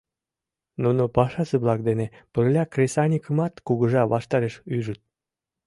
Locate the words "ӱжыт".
4.75-4.99